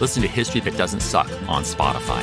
Listen 0.00 0.22
to 0.22 0.28
History 0.28 0.60
That 0.60 0.76
Doesn't 0.76 1.00
Suck 1.00 1.28
on 1.48 1.62
Spotify. 1.62 2.22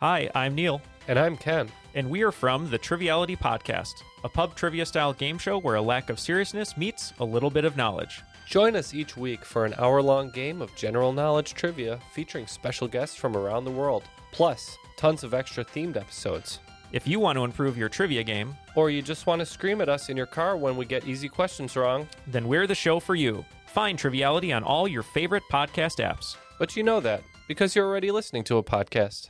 Hi, 0.00 0.30
I'm 0.34 0.54
Neil, 0.54 0.82
And 1.08 1.18
I'm 1.18 1.36
Ken. 1.36 1.70
and 1.94 2.10
we 2.10 2.22
are 2.22 2.32
from 2.32 2.68
the 2.68 2.76
Triviality 2.76 3.34
Podcast, 3.36 3.94
a 4.24 4.28
pub 4.28 4.54
trivia 4.54 4.84
style 4.84 5.14
game 5.14 5.38
show 5.38 5.58
where 5.58 5.76
a 5.76 5.82
lack 5.82 6.10
of 6.10 6.20
seriousness 6.20 6.76
meets 6.76 7.14
a 7.18 7.24
little 7.24 7.48
bit 7.50 7.64
of 7.64 7.76
knowledge. 7.78 8.20
Join 8.46 8.76
us 8.76 8.92
each 8.92 9.16
week 9.16 9.44
for 9.44 9.64
an 9.64 9.74
hour 9.78 10.02
long 10.02 10.30
game 10.30 10.60
of 10.60 10.74
general 10.76 11.12
knowledge 11.14 11.54
trivia 11.54 11.98
featuring 12.12 12.46
special 12.46 12.86
guests 12.86 13.16
from 13.16 13.36
around 13.36 13.64
the 13.64 13.70
world, 13.70 14.04
plus 14.32 14.76
tons 14.98 15.24
of 15.24 15.32
extra 15.32 15.64
themed 15.64 15.96
episodes. 15.96 16.60
If 16.92 17.06
you 17.08 17.18
want 17.18 17.36
to 17.36 17.44
improve 17.44 17.76
your 17.78 17.88
trivia 17.88 18.22
game, 18.22 18.54
Or 18.76 18.90
you 18.90 19.00
just 19.00 19.26
want 19.26 19.40
to 19.40 19.46
scream 19.46 19.80
at 19.80 19.88
us 19.88 20.10
in 20.10 20.16
your 20.18 20.26
car 20.26 20.54
when 20.58 20.76
we 20.76 20.84
get 20.84 21.06
easy 21.06 21.30
questions 21.30 21.74
wrong, 21.76 22.06
then 22.26 22.46
we're 22.46 22.66
the 22.66 22.74
show 22.74 23.00
for 23.00 23.14
you. 23.14 23.42
Find 23.76 23.98
Triviality 23.98 24.54
on 24.54 24.64
all 24.64 24.88
your 24.88 25.02
favorite 25.02 25.42
podcast 25.52 26.02
apps. 26.02 26.36
but 26.58 26.76
you 26.78 26.82
know 26.82 26.98
that 26.98 27.22
because 27.46 27.76
you're 27.76 27.84
already 27.84 28.10
listening 28.10 28.42
to 28.44 28.56
a 28.56 28.62
podcast. 28.62 29.28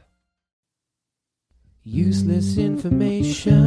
Useless 1.83 2.57
information. 2.57 3.59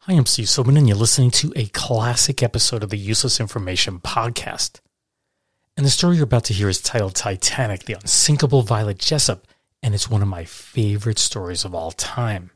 Hi, 0.00 0.14
I'm 0.14 0.26
Steve 0.26 0.48
Silverman, 0.48 0.78
and 0.78 0.88
you're 0.88 0.96
listening 0.96 1.30
to 1.30 1.52
a 1.54 1.66
classic 1.66 2.42
episode 2.42 2.82
of 2.82 2.90
the 2.90 2.98
Useless 2.98 3.38
Information 3.38 4.00
Podcast. 4.00 4.80
And 5.76 5.86
the 5.86 5.90
story 5.90 6.16
you're 6.16 6.24
about 6.24 6.42
to 6.46 6.54
hear 6.54 6.68
is 6.68 6.80
titled 6.80 7.14
Titanic, 7.14 7.84
the 7.84 7.94
Unsinkable 7.94 8.62
Violet 8.62 8.98
Jessop, 8.98 9.46
and 9.80 9.94
it's 9.94 10.10
one 10.10 10.22
of 10.22 10.28
my 10.28 10.44
favorite 10.44 11.20
stories 11.20 11.64
of 11.64 11.72
all 11.72 11.92
time. 11.92 12.50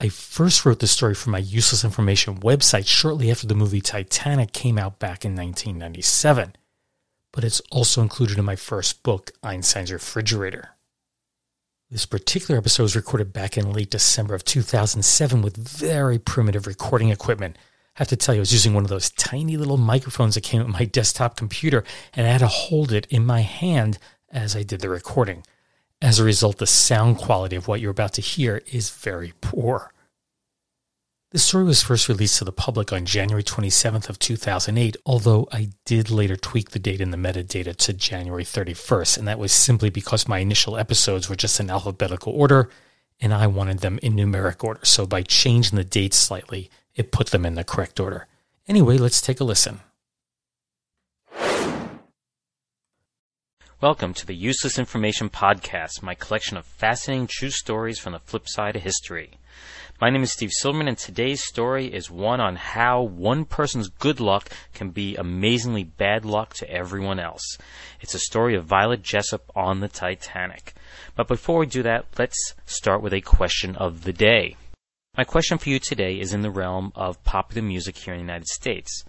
I 0.00 0.08
first 0.08 0.66
wrote 0.66 0.80
the 0.80 0.86
story 0.86 1.14
for 1.14 1.30
my 1.30 1.38
Useless 1.38 1.84
Information 1.84 2.40
website 2.40 2.86
shortly 2.86 3.30
after 3.30 3.46
the 3.46 3.54
movie 3.54 3.80
Titanic 3.80 4.52
came 4.52 4.76
out 4.76 4.98
back 4.98 5.24
in 5.24 5.36
1997, 5.36 6.56
but 7.32 7.44
it's 7.44 7.62
also 7.70 8.02
included 8.02 8.38
in 8.38 8.44
my 8.44 8.56
first 8.56 9.02
book, 9.02 9.30
Einstein's 9.42 9.92
Refrigerator. 9.92 10.70
This 11.90 12.06
particular 12.06 12.58
episode 12.58 12.82
was 12.82 12.96
recorded 12.96 13.32
back 13.32 13.56
in 13.56 13.72
late 13.72 13.90
December 13.90 14.34
of 14.34 14.44
2007 14.44 15.42
with 15.42 15.56
very 15.56 16.18
primitive 16.18 16.66
recording 16.66 17.10
equipment. 17.10 17.56
I 17.96 18.00
have 18.00 18.08
to 18.08 18.16
tell 18.16 18.34
you, 18.34 18.40
I 18.40 18.42
was 18.42 18.52
using 18.52 18.74
one 18.74 18.82
of 18.82 18.90
those 18.90 19.10
tiny 19.10 19.56
little 19.56 19.76
microphones 19.76 20.34
that 20.34 20.42
came 20.42 20.60
with 20.64 20.72
my 20.72 20.84
desktop 20.92 21.36
computer, 21.36 21.84
and 22.14 22.26
I 22.26 22.30
had 22.30 22.40
to 22.40 22.48
hold 22.48 22.90
it 22.90 23.06
in 23.10 23.24
my 23.24 23.42
hand 23.42 23.98
as 24.32 24.56
I 24.56 24.64
did 24.64 24.80
the 24.80 24.88
recording. 24.88 25.44
As 26.04 26.18
a 26.18 26.24
result, 26.24 26.58
the 26.58 26.66
sound 26.66 27.16
quality 27.16 27.56
of 27.56 27.66
what 27.66 27.80
you're 27.80 27.90
about 27.90 28.12
to 28.12 28.20
hear 28.20 28.60
is 28.70 28.90
very 28.90 29.32
poor. 29.40 29.90
The 31.30 31.38
story 31.38 31.64
was 31.64 31.82
first 31.82 32.10
released 32.10 32.36
to 32.36 32.44
the 32.44 32.52
public 32.52 32.92
on 32.92 33.06
January 33.06 33.42
27th 33.42 34.10
of 34.10 34.18
2008, 34.18 34.98
although 35.06 35.48
I 35.50 35.70
did 35.86 36.10
later 36.10 36.36
tweak 36.36 36.72
the 36.72 36.78
date 36.78 37.00
in 37.00 37.10
the 37.10 37.16
metadata 37.16 37.74
to 37.74 37.94
January 37.94 38.44
31st, 38.44 39.16
and 39.16 39.26
that 39.28 39.38
was 39.38 39.50
simply 39.50 39.88
because 39.88 40.28
my 40.28 40.40
initial 40.40 40.76
episodes 40.76 41.30
were 41.30 41.36
just 41.36 41.58
in 41.58 41.70
alphabetical 41.70 42.34
order 42.34 42.68
and 43.18 43.32
I 43.32 43.46
wanted 43.46 43.78
them 43.78 43.98
in 44.02 44.12
numeric 44.12 44.62
order. 44.62 44.84
So 44.84 45.06
by 45.06 45.22
changing 45.22 45.78
the 45.78 45.84
dates 45.84 46.18
slightly, 46.18 46.68
it 46.94 47.12
put 47.12 47.28
them 47.28 47.46
in 47.46 47.54
the 47.54 47.64
correct 47.64 47.98
order. 47.98 48.26
Anyway, 48.68 48.98
let's 48.98 49.22
take 49.22 49.40
a 49.40 49.44
listen. 49.44 49.80
Welcome 53.84 54.14
to 54.14 54.26
the 54.26 54.34
Useless 54.34 54.78
Information 54.78 55.28
Podcast, 55.28 56.02
my 56.02 56.14
collection 56.14 56.56
of 56.56 56.64
fascinating 56.64 57.26
true 57.30 57.50
stories 57.50 57.98
from 57.98 58.14
the 58.14 58.18
flip 58.18 58.48
side 58.48 58.76
of 58.76 58.82
history. 58.82 59.32
My 60.00 60.08
name 60.08 60.22
is 60.22 60.32
Steve 60.32 60.52
Silverman, 60.52 60.88
and 60.88 60.96
today's 60.96 61.44
story 61.44 61.92
is 61.92 62.10
one 62.10 62.40
on 62.40 62.56
how 62.56 63.02
one 63.02 63.44
person's 63.44 63.90
good 63.90 64.20
luck 64.20 64.48
can 64.72 64.88
be 64.88 65.16
amazingly 65.16 65.84
bad 65.84 66.24
luck 66.24 66.54
to 66.54 66.70
everyone 66.70 67.20
else. 67.20 67.58
It's 68.00 68.14
a 68.14 68.18
story 68.20 68.56
of 68.56 68.64
Violet 68.64 69.02
Jessop 69.02 69.50
on 69.54 69.80
the 69.80 69.88
Titanic. 69.88 70.72
But 71.14 71.28
before 71.28 71.58
we 71.58 71.66
do 71.66 71.82
that, 71.82 72.06
let's 72.18 72.54
start 72.64 73.02
with 73.02 73.12
a 73.12 73.20
question 73.20 73.76
of 73.76 74.04
the 74.04 74.14
day. 74.14 74.56
My 75.14 75.24
question 75.24 75.58
for 75.58 75.68
you 75.68 75.78
today 75.78 76.18
is 76.18 76.32
in 76.32 76.40
the 76.40 76.50
realm 76.50 76.90
of 76.94 77.22
popular 77.22 77.60
music 77.60 77.98
here 77.98 78.14
in 78.14 78.20
the 78.20 78.24
United 78.24 78.48
States. 78.48 79.04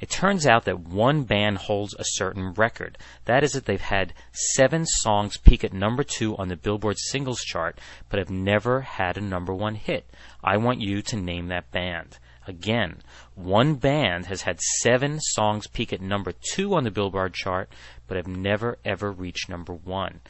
It 0.00 0.10
turns 0.10 0.46
out 0.46 0.64
that 0.64 0.80
one 0.80 1.22
band 1.22 1.58
holds 1.58 1.94
a 1.94 2.04
certain 2.04 2.52
record. 2.52 2.98
That 3.24 3.44
is 3.44 3.52
that 3.52 3.66
they've 3.66 3.80
had 3.80 4.12
seven 4.32 4.86
songs 4.86 5.36
peak 5.36 5.64
at 5.64 5.72
number 5.72 6.02
two 6.02 6.36
on 6.36 6.48
the 6.48 6.56
Billboard 6.56 6.98
singles 6.98 7.42
chart, 7.42 7.78
but 8.08 8.18
have 8.18 8.30
never 8.30 8.80
had 8.82 9.16
a 9.16 9.22
number 9.22 9.54
one 9.54 9.74
hit. 9.74 10.08
I 10.42 10.56
want 10.56 10.80
you 10.80 11.02
to 11.02 11.16
name 11.16 11.48
that 11.48 11.70
band. 11.70 12.18
Again, 12.46 12.98
one 13.34 13.76
band 13.76 14.26
has 14.26 14.42
had 14.42 14.60
seven 14.60 15.18
songs 15.20 15.66
peak 15.66 15.92
at 15.92 16.02
number 16.02 16.32
two 16.32 16.74
on 16.74 16.84
the 16.84 16.90
Billboard 16.90 17.32
chart, 17.32 17.70
but 18.06 18.16
have 18.16 18.26
never 18.26 18.78
ever 18.84 19.10
reached 19.10 19.48
number 19.48 19.72
one. 19.72 20.20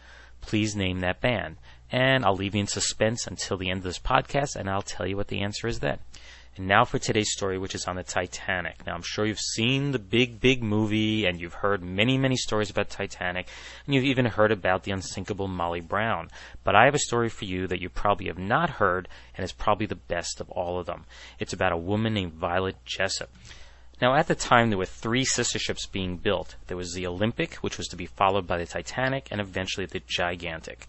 Please 0.41 0.77
name 0.77 1.01
that 1.01 1.21
band. 1.21 1.57
And 1.91 2.25
I'll 2.25 2.37
leave 2.37 2.55
you 2.55 2.61
in 2.61 2.67
suspense 2.67 3.27
until 3.27 3.57
the 3.57 3.71
end 3.71 3.79
of 3.79 3.85
this 3.85 3.99
podcast, 3.99 4.57
and 4.57 4.69
I'll 4.69 4.83
tell 4.83 5.07
you 5.07 5.17
what 5.17 5.29
the 5.29 5.43
answer 5.43 5.67
is 5.67 5.81
then. 5.81 5.99
And 6.57 6.69
now 6.69 6.85
for 6.85 7.01
today's 7.01 7.33
story, 7.33 7.59
which 7.59 7.75
is 7.75 7.87
on 7.87 7.97
the 7.97 8.05
Titanic. 8.05 8.87
Now, 8.87 8.95
I'm 8.95 9.03
sure 9.03 9.27
you've 9.27 9.41
seen 9.41 9.91
the 9.91 9.99
big, 9.99 10.41
big 10.41 10.63
movie, 10.63 11.25
and 11.27 11.41
you've 11.41 11.55
heard 11.55 11.83
many, 11.83 12.17
many 12.17 12.37
stories 12.37 12.71
about 12.71 12.91
Titanic, 12.91 13.49
and 13.85 13.95
you've 13.95 14.05
even 14.05 14.27
heard 14.27 14.53
about 14.53 14.85
the 14.85 14.93
unsinkable 14.93 15.49
Molly 15.49 15.81
Brown. 15.81 16.29
But 16.63 16.77
I 16.77 16.85
have 16.85 16.95
a 16.95 17.01
story 17.01 17.29
for 17.29 17.45
you 17.45 17.67
that 17.67 17.81
you 17.81 17.89
probably 17.89 18.29
have 18.29 18.39
not 18.39 18.71
heard, 18.71 19.09
and 19.37 19.45
is 19.45 19.53
probably 19.53 19.87
the 19.87 19.97
best 19.97 20.41
of 20.41 20.49
all 20.51 20.79
of 20.79 20.87
them. 20.87 21.07
It's 21.41 21.53
about 21.53 21.73
a 21.73 21.77
woman 21.77 22.15
named 22.15 22.35
Violet 22.35 22.77
Jessop. 22.85 23.31
Now, 24.01 24.15
at 24.15 24.29
the 24.29 24.35
time, 24.37 24.71
there 24.71 24.79
were 24.79 24.87
three 24.87 25.25
sister 25.25 25.59
ships 25.59 25.87
being 25.87 26.19
built. 26.19 26.55
There 26.69 26.77
was 26.77 26.95
the 26.95 27.07
Olympic, 27.07 27.55
which 27.57 27.79
was 27.79 27.89
to 27.89 27.97
be 27.97 28.07
followed 28.07 28.47
by 28.47 28.59
the 28.59 28.67
Titanic, 28.67 29.29
and 29.33 29.41
eventually 29.41 29.87
the 29.87 30.03
Gigantic. 30.07 30.87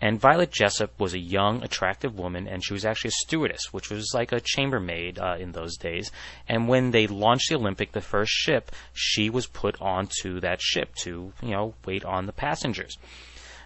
And 0.00 0.18
Violet 0.18 0.50
Jessop 0.50 0.98
was 0.98 1.12
a 1.12 1.18
young, 1.18 1.62
attractive 1.62 2.18
woman, 2.18 2.48
and 2.48 2.64
she 2.64 2.72
was 2.72 2.86
actually 2.86 3.08
a 3.08 3.26
stewardess, 3.26 3.72
which 3.72 3.90
was 3.90 4.12
like 4.14 4.32
a 4.32 4.40
chambermaid 4.40 5.18
uh, 5.18 5.36
in 5.38 5.52
those 5.52 5.76
days. 5.76 6.10
And 6.48 6.68
when 6.68 6.90
they 6.90 7.06
launched 7.06 7.50
the 7.50 7.56
Olympic, 7.56 7.92
the 7.92 8.00
first 8.00 8.32
ship, 8.32 8.72
she 8.94 9.28
was 9.28 9.46
put 9.46 9.80
onto 9.80 10.40
that 10.40 10.62
ship 10.62 10.94
to, 11.02 11.32
you 11.42 11.50
know, 11.50 11.74
wait 11.84 12.04
on 12.04 12.26
the 12.26 12.32
passengers. 12.32 12.96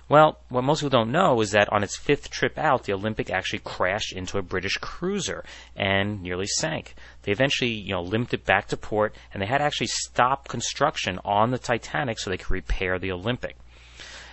Well, 0.06 0.38
what 0.50 0.64
most 0.64 0.80
people 0.80 0.90
don't 0.90 1.12
know 1.12 1.40
is 1.40 1.52
that 1.52 1.72
on 1.72 1.82
its 1.82 1.96
fifth 1.96 2.28
trip 2.30 2.58
out, 2.58 2.84
the 2.84 2.92
Olympic 2.92 3.30
actually 3.30 3.60
crashed 3.60 4.12
into 4.12 4.36
a 4.36 4.42
British 4.42 4.76
cruiser 4.76 5.44
and 5.74 6.22
nearly 6.22 6.46
sank. 6.46 6.94
They 7.22 7.32
eventually, 7.32 7.70
you 7.70 7.94
know, 7.94 8.02
limped 8.02 8.34
it 8.34 8.44
back 8.44 8.68
to 8.68 8.76
port, 8.76 9.14
and 9.32 9.40
they 9.40 9.46
had 9.46 9.58
to 9.58 9.64
actually 9.64 9.86
stop 9.86 10.46
construction 10.46 11.18
on 11.24 11.52
the 11.52 11.58
Titanic 11.58 12.18
so 12.18 12.28
they 12.28 12.36
could 12.36 12.50
repair 12.50 12.98
the 12.98 13.12
Olympic. 13.12 13.56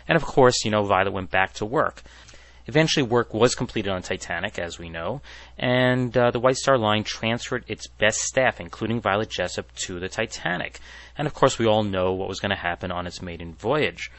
And 0.07 0.15
of 0.15 0.23
course, 0.23 0.63
you 0.65 0.71
know, 0.71 0.83
Violet 0.83 1.13
went 1.13 1.31
back 1.31 1.53
to 1.53 1.65
work. 1.65 2.03
Eventually, 2.67 3.03
work 3.03 3.33
was 3.33 3.55
completed 3.55 3.91
on 3.91 4.01
Titanic, 4.01 4.59
as 4.59 4.77
we 4.77 4.87
know, 4.87 5.21
and 5.57 6.15
uh, 6.15 6.29
the 6.31 6.39
White 6.39 6.57
Star 6.57 6.77
Line 6.77 7.03
transferred 7.03 7.65
its 7.67 7.87
best 7.87 8.19
staff, 8.19 8.61
including 8.61 9.01
Violet 9.01 9.29
Jessop, 9.29 9.71
to 9.85 9.99
the 9.99 10.07
Titanic. 10.07 10.79
And 11.17 11.27
of 11.27 11.33
course, 11.33 11.57
we 11.57 11.65
all 11.65 11.83
know 11.83 12.13
what 12.13 12.29
was 12.29 12.39
going 12.39 12.51
to 12.51 12.55
happen 12.55 12.91
on 12.91 13.07
its 13.07 13.21
maiden 13.21 13.53
voyage. 13.53 14.11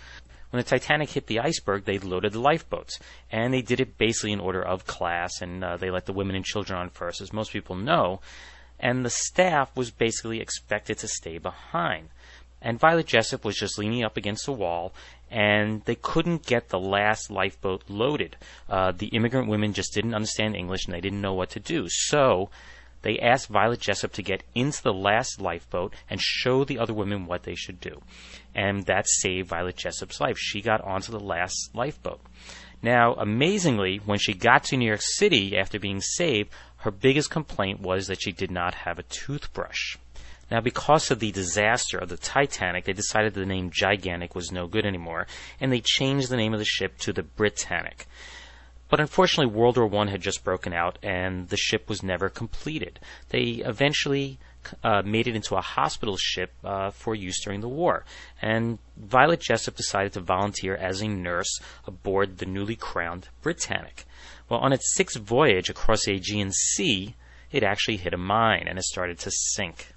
When 0.50 0.62
the 0.62 0.69
Titanic 0.69 1.11
hit 1.11 1.29
the 1.29 1.40
iceberg, 1.40 1.85
they 1.85 1.99
loaded 1.99 2.32
the 2.32 2.40
lifeboats, 2.40 2.99
and 3.31 3.55
they 3.55 3.62
did 3.62 3.81
it 3.81 3.96
basically 3.96 4.32
in 4.32 4.40
order 4.40 4.62
of 4.62 4.87
class, 4.87 5.40
and 5.40 5.64
uh, 5.64 5.78
they 5.78 5.90
let 5.90 6.05
the 6.05 6.12
women 6.12 6.37
and 6.37 6.44
children 6.44 6.78
on 6.78 6.90
first, 6.90 7.23
as 7.23 7.32
most 7.32 7.52
people 7.52 7.75
know. 7.75 8.20
And 8.78 9.05
the 9.05 9.11
staff 9.11 9.75
was 9.75 9.90
basically 9.90 10.40
expected 10.40 10.99
to 10.99 11.08
stay 11.08 11.38
behind. 11.38 12.08
And 12.61 12.78
Violet 12.78 13.06
Jessop 13.06 13.44
was 13.44 13.56
just 13.56 13.78
leaning 13.78 14.05
up 14.05 14.17
against 14.17 14.44
the 14.44 14.52
wall, 14.52 14.93
and 15.32 15.82
they 15.87 15.94
couldn't 15.94 16.44
get 16.44 16.69
the 16.69 16.79
last 16.79 17.31
lifeboat 17.31 17.82
loaded. 17.88 18.37
Uh, 18.69 18.93
the 18.93 19.06
immigrant 19.08 19.49
women 19.49 19.73
just 19.73 19.94
didn't 19.94 20.14
understand 20.14 20.55
English, 20.55 20.84
and 20.84 20.94
they 20.94 21.00
didn't 21.00 21.23
know 21.23 21.32
what 21.32 21.50
to 21.50 21.61
do. 21.61 21.87
So 21.88 22.50
they 23.00 23.19
asked 23.19 23.49
Violet 23.49 23.81
Jessop 23.81 24.12
to 24.12 24.23
get 24.23 24.44
into 24.55 24.82
the 24.82 24.93
last 24.93 25.40
lifeboat 25.40 25.94
and 26.11 26.20
show 26.20 26.64
the 26.64 26.79
other 26.79 26.93
women 26.93 27.26
what 27.26 27.44
they 27.44 27.55
should 27.55 27.81
do. 27.81 28.02
And 28.55 28.84
that 28.84 29.08
saved 29.08 29.49
Violet 29.49 29.76
Jessop's 29.76 30.20
life. 30.20 30.37
She 30.38 30.61
got 30.61 30.82
onto 30.82 31.11
the 31.11 31.19
last 31.19 31.70
lifeboat. 31.75 32.20
Now, 32.82 33.14
amazingly, 33.14 34.00
when 34.05 34.19
she 34.19 34.35
got 34.35 34.64
to 34.64 34.76
New 34.76 34.87
York 34.87 35.00
City 35.02 35.56
after 35.56 35.78
being 35.78 36.00
saved, 36.00 36.50
her 36.78 36.90
biggest 36.90 37.31
complaint 37.31 37.81
was 37.81 38.08
that 38.08 38.20
she 38.20 38.32
did 38.32 38.50
not 38.50 38.75
have 38.75 38.99
a 38.99 39.05
toothbrush. 39.05 39.96
Now, 40.52 40.60
because 40.60 41.10
of 41.10 41.19
the 41.19 41.32
disaster 41.32 41.96
of 41.96 42.10
the 42.10 42.19
Titanic, 42.19 42.84
they 42.84 42.93
decided 42.93 43.32
the 43.32 43.46
name 43.46 43.70
Gigantic 43.72 44.34
was 44.34 44.52
no 44.52 44.66
good 44.66 44.84
anymore, 44.84 45.26
and 45.58 45.72
they 45.72 45.81
changed 45.81 46.28
the 46.28 46.37
name 46.37 46.52
of 46.52 46.58
the 46.58 46.66
ship 46.66 46.99
to 46.99 47.12
the 47.14 47.22
Britannic. 47.22 48.06
But 48.90 49.00
unfortunately, 49.00 49.50
World 49.50 49.78
War 49.78 50.02
I 50.02 50.10
had 50.10 50.20
just 50.20 50.44
broken 50.44 50.75
out, 50.75 50.99
and 51.02 51.49
the 51.49 51.56
ship 51.56 51.88
was 51.88 52.02
never 52.02 52.28
completed. 52.28 53.00
They 53.31 53.62
eventually 53.64 54.38
uh, 54.84 55.00
made 55.06 55.26
it 55.26 55.37
into 55.37 55.56
a 55.56 55.62
hospital 55.62 56.19
ship 56.19 56.52
uh, 56.62 56.90
for 56.90 57.14
use 57.14 57.43
during 57.43 57.62
the 57.62 57.69
war. 57.69 58.04
And 58.43 58.78
Violet 58.99 59.40
Jessop 59.40 59.75
decided 59.75 60.12
to 60.12 60.20
volunteer 60.20 60.76
as 60.76 61.00
a 61.00 61.08
nurse 61.08 61.60
aboard 61.87 62.37
the 62.37 62.46
newly 62.46 62.76
crowned 62.76 63.28
Britannic. 63.40 64.04
Well, 64.50 64.60
on 64.60 64.75
its 64.75 64.94
sixth 64.94 65.19
voyage 65.19 65.70
across 65.70 66.04
the 66.04 66.12
Aegean 66.12 66.52
Sea, 66.52 67.14
it 67.50 67.62
actually 67.62 67.96
hit 67.96 68.12
a 68.12 68.19
mine 68.19 68.66
and 68.69 68.78
it 68.78 68.84
started 68.84 69.19
to 69.20 69.31
sink. 69.31 69.92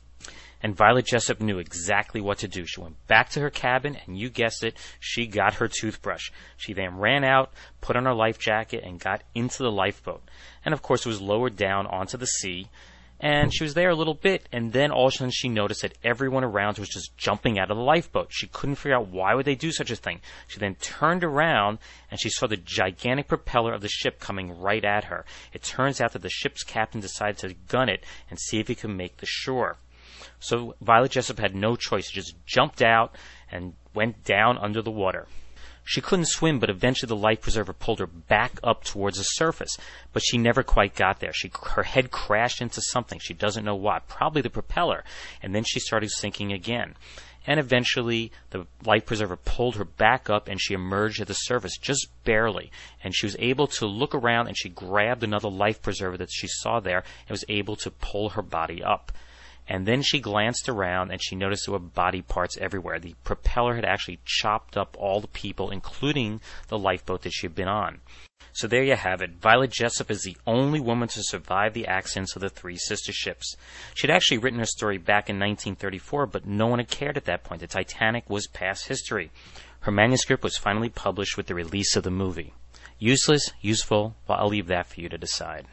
And 0.65 0.75
Violet 0.75 1.05
Jessop 1.05 1.41
knew 1.41 1.59
exactly 1.59 2.19
what 2.19 2.39
to 2.39 2.47
do. 2.47 2.65
She 2.65 2.81
went 2.81 2.95
back 3.05 3.29
to 3.29 3.39
her 3.41 3.51
cabin, 3.51 3.99
and 4.07 4.17
you 4.17 4.31
guessed 4.31 4.63
it, 4.63 4.75
she 4.99 5.27
got 5.27 5.53
her 5.53 5.67
toothbrush. 5.67 6.31
She 6.57 6.73
then 6.73 6.97
ran 6.97 7.23
out, 7.23 7.53
put 7.81 7.95
on 7.95 8.05
her 8.05 8.15
life 8.15 8.39
jacket, 8.39 8.83
and 8.83 8.99
got 8.99 9.21
into 9.35 9.61
the 9.61 9.71
lifeboat. 9.71 10.23
And 10.65 10.73
of 10.73 10.81
course, 10.81 11.05
it 11.05 11.09
was 11.09 11.21
lowered 11.21 11.55
down 11.55 11.85
onto 11.85 12.17
the 12.17 12.25
sea 12.25 12.69
and 13.19 13.53
she 13.53 13.63
was 13.63 13.73
there 13.75 13.91
a 13.91 13.95
little 13.95 14.13
bit, 14.13 14.49
and 14.51 14.73
then 14.73 14.91
all 14.91 15.07
of 15.07 15.13
a 15.13 15.17
sudden 15.17 15.31
she 15.31 15.47
noticed 15.47 15.83
that 15.83 15.97
everyone 16.03 16.43
around 16.43 16.77
was 16.77 16.89
just 16.89 17.15
jumping 17.17 17.57
out 17.57 17.71
of 17.71 17.77
the 17.77 17.83
lifeboat. 17.83 18.27
She 18.29 18.47
couldn't 18.47 18.75
figure 18.75 18.97
out 18.97 19.07
why 19.07 19.33
would 19.33 19.45
they 19.45 19.55
do 19.55 19.71
such 19.71 19.89
a 19.89 19.95
thing. 19.95 20.19
She 20.47 20.59
then 20.59 20.75
turned 20.75 21.23
around 21.23 21.79
and 22.11 22.19
she 22.19 22.29
saw 22.29 22.47
the 22.47 22.57
gigantic 22.57 23.27
propeller 23.27 23.73
of 23.73 23.81
the 23.81 23.87
ship 23.87 24.19
coming 24.19 24.59
right 24.59 24.83
at 24.83 25.05
her. 25.05 25.25
It 25.53 25.63
turns 25.63 26.01
out 26.01 26.11
that 26.11 26.23
the 26.23 26.29
ship's 26.29 26.63
captain 26.63 26.99
decided 26.99 27.37
to 27.37 27.53
gun 27.67 27.87
it 27.87 28.03
and 28.29 28.37
see 28.37 28.59
if 28.59 28.67
he 28.67 28.75
could 28.75 28.89
make 28.89 29.17
the 29.17 29.25
shore. 29.25 29.77
So 30.39 30.75
Violet 30.81 31.11
Jessop 31.11 31.39
had 31.39 31.55
no 31.55 31.75
choice; 31.75 32.09
she 32.09 32.19
just 32.19 32.35
jumped 32.45 32.81
out 32.81 33.15
and 33.51 33.73
went 33.93 34.23
down 34.23 34.57
under 34.57 34.81
the 34.81 34.91
water. 34.91 35.27
She 35.87 36.01
couldn't 36.01 36.25
swim, 36.25 36.57
but 36.57 36.71
eventually 36.71 37.07
the 37.07 37.15
life 37.15 37.41
preserver 37.41 37.71
pulled 37.71 37.99
her 37.99 38.07
back 38.07 38.59
up 38.63 38.83
towards 38.83 39.17
the 39.17 39.23
surface. 39.23 39.77
But 40.13 40.23
she 40.25 40.39
never 40.39 40.63
quite 40.63 40.95
got 40.95 41.19
there. 41.19 41.31
She, 41.31 41.51
her 41.75 41.83
head 41.83 42.09
crashed 42.09 42.59
into 42.59 42.81
something. 42.81 43.19
She 43.19 43.35
doesn't 43.35 43.63
know 43.63 43.75
what. 43.75 44.07
Probably 44.07 44.41
the 44.41 44.49
propeller. 44.49 45.03
And 45.43 45.53
then 45.53 45.63
she 45.63 45.79
started 45.79 46.09
sinking 46.09 46.51
again. 46.51 46.95
And 47.45 47.59
eventually, 47.59 48.31
the 48.49 48.65
life 48.83 49.05
preserver 49.05 49.35
pulled 49.35 49.75
her 49.75 49.85
back 49.85 50.27
up 50.27 50.47
and 50.47 50.59
she 50.59 50.73
emerged 50.73 51.21
at 51.21 51.27
the 51.27 51.35
surface 51.35 51.77
just 51.77 52.07
barely. 52.23 52.71
And 53.03 53.15
she 53.15 53.27
was 53.27 53.35
able 53.37 53.67
to 53.67 53.85
look 53.85 54.15
around 54.15 54.47
and 54.47 54.57
she 54.57 54.69
grabbed 54.69 55.23
another 55.23 55.49
life 55.49 55.83
preserver 55.83 56.17
that 56.17 56.31
she 56.31 56.47
saw 56.47 56.79
there 56.79 57.03
and 57.27 57.29
was 57.29 57.45
able 57.47 57.75
to 57.77 57.91
pull 57.91 58.29
her 58.29 58.41
body 58.41 58.83
up. 58.83 59.11
And 59.67 59.85
then 59.85 60.01
she 60.01 60.19
glanced 60.19 60.69
around 60.69 61.11
and 61.11 61.21
she 61.23 61.35
noticed 61.35 61.65
there 61.65 61.73
were 61.73 61.79
body 61.79 62.21
parts 62.21 62.57
everywhere. 62.57 62.99
The 62.99 63.15
propeller 63.23 63.75
had 63.75 63.85
actually 63.85 64.19
chopped 64.23 64.77
up 64.77 64.95
all 64.99 65.21
the 65.21 65.27
people, 65.27 65.71
including 65.71 66.41
the 66.67 66.77
lifeboat 66.77 67.23
that 67.23 67.33
she 67.33 67.47
had 67.47 67.55
been 67.55 67.67
on. 67.67 68.01
So 68.53 68.67
there 68.67 68.83
you 68.83 68.95
have 68.95 69.21
it. 69.21 69.41
Violet 69.41 69.71
Jessop 69.71 70.09
is 70.09 70.23
the 70.23 70.37
only 70.47 70.79
woman 70.79 71.09
to 71.09 71.23
survive 71.23 71.73
the 71.73 71.87
accidents 71.87 72.35
of 72.35 72.41
the 72.41 72.49
three 72.49 72.77
sister 72.77 73.11
ships. 73.11 73.57
She'd 73.95 74.11
actually 74.11 74.37
written 74.37 74.59
her 74.59 74.65
story 74.65 74.97
back 74.97 75.29
in 75.29 75.35
1934, 75.37 76.27
but 76.27 76.45
no 76.45 76.67
one 76.67 76.79
had 76.79 76.89
cared 76.89 77.17
at 77.17 77.25
that 77.25 77.43
point. 77.43 77.61
The 77.61 77.67
Titanic 77.67 78.29
was 78.29 78.47
past 78.47 78.87
history. 78.87 79.31
Her 79.81 79.91
manuscript 79.91 80.43
was 80.43 80.57
finally 80.57 80.89
published 80.89 81.37
with 81.37 81.47
the 81.47 81.55
release 81.55 81.95
of 81.95 82.03
the 82.03 82.11
movie. 82.11 82.53
Useless, 82.97 83.51
useful, 83.59 84.15
well, 84.27 84.39
I'll 84.39 84.47
leave 84.47 84.67
that 84.67 84.87
for 84.87 85.01
you 85.01 85.09
to 85.09 85.17
decide. 85.17 85.67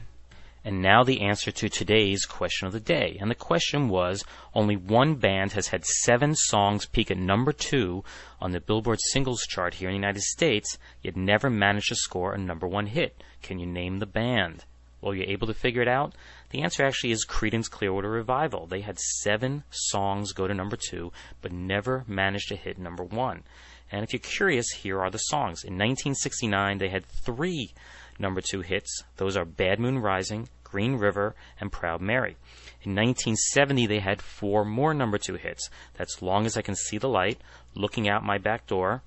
And 0.64 0.80
now 0.80 1.02
the 1.02 1.22
answer 1.22 1.50
to 1.50 1.68
today's 1.68 2.24
question 2.24 2.66
of 2.66 2.72
the 2.72 2.80
day. 2.80 3.16
And 3.20 3.30
the 3.30 3.34
question 3.34 3.88
was 3.88 4.24
only 4.54 4.76
one 4.76 5.16
band 5.16 5.52
has 5.52 5.68
had 5.68 5.84
seven 5.84 6.34
songs 6.36 6.86
peak 6.86 7.10
at 7.10 7.18
number 7.18 7.52
two 7.52 8.04
on 8.40 8.52
the 8.52 8.60
Billboard 8.60 9.00
singles 9.10 9.42
chart 9.42 9.74
here 9.74 9.88
in 9.88 9.94
the 9.94 10.00
United 10.00 10.22
States, 10.22 10.78
yet 11.02 11.16
never 11.16 11.50
managed 11.50 11.88
to 11.88 11.96
score 11.96 12.32
a 12.32 12.38
number 12.38 12.68
one 12.68 12.86
hit. 12.86 13.22
Can 13.42 13.58
you 13.58 13.66
name 13.66 13.98
the 13.98 14.06
band? 14.06 14.64
Well, 15.00 15.14
you're 15.14 15.28
able 15.28 15.48
to 15.48 15.54
figure 15.54 15.82
it 15.82 15.88
out? 15.88 16.14
The 16.50 16.62
answer 16.62 16.84
actually 16.84 17.10
is 17.10 17.26
Creedence 17.26 17.68
Clearwater 17.68 18.08
Revival. 18.08 18.66
They 18.66 18.82
had 18.82 19.00
seven 19.00 19.64
songs 19.70 20.32
go 20.32 20.46
to 20.46 20.54
number 20.54 20.76
two, 20.76 21.12
but 21.40 21.50
never 21.50 22.04
managed 22.06 22.48
to 22.50 22.56
hit 22.56 22.78
number 22.78 23.02
one. 23.02 23.42
And 23.90 24.04
if 24.04 24.12
you're 24.12 24.20
curious, 24.20 24.70
here 24.70 25.00
are 25.00 25.10
the 25.10 25.18
songs. 25.18 25.64
In 25.64 25.74
1969, 25.74 26.78
they 26.78 26.88
had 26.88 27.04
three 27.04 27.74
number 28.18 28.40
two 28.40 28.60
hits. 28.60 29.02
Those 29.16 29.36
are 29.36 29.44
Bad 29.44 29.78
Moon 29.78 29.98
Rising, 29.98 30.48
Green 30.64 30.96
River, 30.96 31.34
and 31.60 31.70
Proud 31.70 32.00
Mary. 32.00 32.36
In 32.82 32.94
1970, 32.94 33.86
they 33.86 34.00
had 34.00 34.22
four 34.22 34.64
more 34.64 34.94
number 34.94 35.18
two 35.18 35.34
hits. 35.34 35.68
That's 35.94 36.22
Long 36.22 36.46
as 36.46 36.56
I 36.56 36.62
Can 36.62 36.74
See 36.74 36.98
the 36.98 37.08
Light, 37.08 37.40
Looking 37.74 38.08
Out 38.08 38.24
My 38.24 38.38
Back 38.38 38.66
Door, 38.66 39.02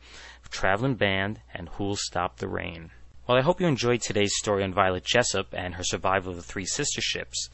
Traveling 0.49 0.95
Band, 0.95 1.41
and 1.53 1.69
Who'll 1.69 1.95
Stop 1.95 2.37
the 2.37 2.47
Rain. 2.47 2.91
Well, 3.27 3.37
I 3.37 3.41
hope 3.41 3.59
you 3.59 3.67
enjoyed 3.67 4.01
today's 4.01 4.37
story 4.37 4.63
on 4.63 4.73
Violet 4.73 5.03
Jessop 5.03 5.47
and 5.53 5.73
her 5.73 5.83
survival 5.83 6.31
of 6.31 6.37
the 6.37 6.43
three 6.43 6.65
sister 6.65 7.01
ships. 7.01 7.49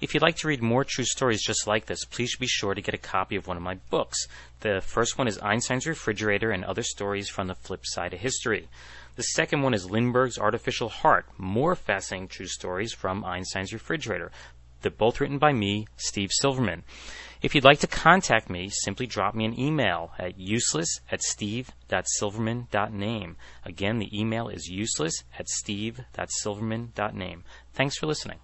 If 0.00 0.14
you'd 0.14 0.22
like 0.22 0.36
to 0.36 0.48
read 0.48 0.62
more 0.62 0.84
true 0.84 1.04
stories 1.04 1.42
just 1.42 1.66
like 1.66 1.86
this, 1.86 2.04
please 2.04 2.36
be 2.36 2.46
sure 2.46 2.74
to 2.74 2.82
get 2.82 2.94
a 2.94 2.98
copy 2.98 3.34
of 3.36 3.46
one 3.46 3.56
of 3.56 3.62
my 3.62 3.74
books. 3.90 4.28
The 4.60 4.80
first 4.80 5.18
one 5.18 5.26
is 5.26 5.38
Einstein's 5.42 5.86
Refrigerator 5.86 6.50
and 6.50 6.64
Other 6.64 6.82
Stories 6.82 7.28
from 7.28 7.48
the 7.48 7.54
Flip 7.54 7.80
Side 7.84 8.14
of 8.14 8.20
History. 8.20 8.68
The 9.16 9.22
second 9.22 9.62
one 9.62 9.72
is 9.72 9.90
Lindbergh's 9.90 10.38
Artificial 10.38 10.90
Heart, 10.90 11.24
more 11.38 11.74
fascinating 11.74 12.28
true 12.28 12.46
stories 12.46 12.92
from 12.92 13.24
Einstein's 13.24 13.72
Refrigerator. 13.72 14.30
They're 14.82 14.90
both 14.90 15.22
written 15.22 15.38
by 15.38 15.54
me, 15.54 15.86
Steve 15.96 16.28
Silverman. 16.32 16.82
If 17.40 17.54
you'd 17.54 17.64
like 17.64 17.80
to 17.80 17.86
contact 17.86 18.50
me, 18.50 18.68
simply 18.68 19.06
drop 19.06 19.34
me 19.34 19.46
an 19.46 19.58
email 19.58 20.12
at 20.18 20.38
useless 20.38 21.00
at 21.10 21.22
steve.silverman.name. 21.22 23.36
Again, 23.64 23.98
the 23.98 24.20
email 24.20 24.48
is 24.48 24.68
useless 24.68 25.24
at 25.38 25.48
steve.silverman.name. 25.48 27.44
Thanks 27.72 27.96
for 27.96 28.06
listening. 28.06 28.40